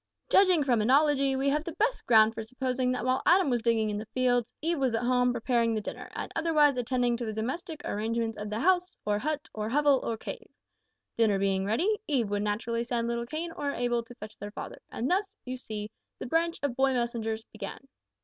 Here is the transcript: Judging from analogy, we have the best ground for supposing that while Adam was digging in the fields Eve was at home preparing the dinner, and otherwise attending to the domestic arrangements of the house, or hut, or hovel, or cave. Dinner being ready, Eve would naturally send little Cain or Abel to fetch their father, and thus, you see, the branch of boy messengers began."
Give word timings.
Judging 0.31 0.63
from 0.63 0.81
analogy, 0.81 1.35
we 1.35 1.49
have 1.49 1.63
the 1.63 1.73
best 1.73 2.07
ground 2.07 2.33
for 2.33 2.41
supposing 2.41 2.91
that 2.91 3.05
while 3.05 3.21
Adam 3.23 3.51
was 3.51 3.61
digging 3.61 3.91
in 3.91 3.99
the 3.99 4.07
fields 4.15 4.51
Eve 4.59 4.79
was 4.79 4.95
at 4.95 5.03
home 5.03 5.31
preparing 5.31 5.75
the 5.75 5.79
dinner, 5.79 6.09
and 6.15 6.31
otherwise 6.35 6.75
attending 6.75 7.15
to 7.15 7.23
the 7.23 7.31
domestic 7.33 7.85
arrangements 7.85 8.35
of 8.35 8.49
the 8.49 8.61
house, 8.61 8.97
or 9.05 9.19
hut, 9.19 9.47
or 9.53 9.69
hovel, 9.69 9.99
or 10.03 10.17
cave. 10.17 10.49
Dinner 11.19 11.37
being 11.37 11.65
ready, 11.65 12.01
Eve 12.07 12.31
would 12.31 12.41
naturally 12.41 12.83
send 12.83 13.07
little 13.07 13.27
Cain 13.27 13.51
or 13.51 13.73
Abel 13.73 14.01
to 14.05 14.15
fetch 14.15 14.35
their 14.39 14.49
father, 14.49 14.79
and 14.89 15.07
thus, 15.07 15.35
you 15.45 15.55
see, 15.55 15.91
the 16.17 16.25
branch 16.25 16.57
of 16.63 16.75
boy 16.75 16.93
messengers 16.93 17.43
began." 17.51 17.87